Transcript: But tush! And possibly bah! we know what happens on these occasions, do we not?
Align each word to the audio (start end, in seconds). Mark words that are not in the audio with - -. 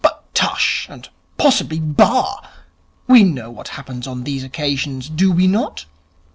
But 0.03 0.33
tush! 0.33 0.87
And 0.89 1.07
possibly 1.37 1.79
bah! 1.79 2.37
we 3.07 3.23
know 3.23 3.51
what 3.51 3.67
happens 3.67 4.07
on 4.07 4.23
these 4.23 4.43
occasions, 4.43 5.07
do 5.07 5.31
we 5.31 5.45
not? 5.45 5.85